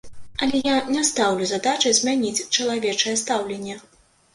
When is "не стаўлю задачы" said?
0.95-1.95